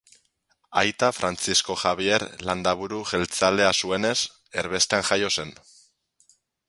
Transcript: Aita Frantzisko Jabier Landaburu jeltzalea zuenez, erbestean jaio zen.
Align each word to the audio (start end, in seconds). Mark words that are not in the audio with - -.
Aita 0.81 1.09
Frantzisko 1.17 1.75
Jabier 1.81 2.25
Landaburu 2.49 3.01
jeltzalea 3.11 3.69
zuenez, 3.85 4.17
erbestean 4.63 5.07
jaio 5.11 5.31
zen. 5.41 5.53